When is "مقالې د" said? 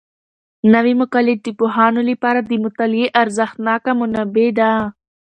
1.01-1.47